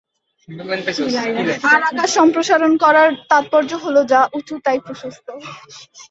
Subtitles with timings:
[1.71, 5.27] আর আকাশ সম্প্রসারণ করার তাৎপর্য হলো, যা উঁচু তাই প্রশস্ত।